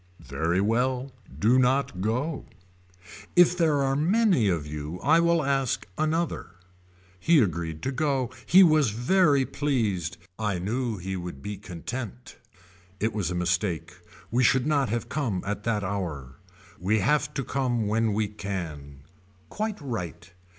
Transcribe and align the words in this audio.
Very 0.27 0.61
well 0.61 1.11
do 1.37 1.59
not 1.59 2.01
go. 2.01 2.47
If 3.35 3.55
there 3.55 3.83
are 3.83 3.95
many 3.95 4.49
of 4.49 4.65
you 4.65 4.99
I 5.01 5.19
will 5.19 5.43
ask 5.43 5.85
another. 5.95 6.55
He 7.19 7.37
agreed 7.39 7.83
to 7.83 7.91
go. 7.91 8.31
He 8.47 8.63
was 8.63 8.89
very 8.89 9.45
pleased. 9.45 10.17
I 10.39 10.57
knew 10.57 10.97
he 10.97 11.15
would 11.15 11.43
be 11.43 11.55
content. 11.55 12.37
It 12.99 13.13
was 13.13 13.29
a 13.29 13.35
mistake 13.35 13.93
we 14.31 14.43
should 14.43 14.65
not 14.65 14.89
have 14.89 15.07
come 15.07 15.43
at 15.45 15.65
that 15.65 15.83
hour. 15.83 16.39
We 16.79 16.97
have 16.97 17.31
to 17.35 17.43
come 17.43 17.85
when 17.87 18.13
we 18.15 18.27
can. 18.27 19.03
Quite 19.49 19.79
right. 19.79 20.33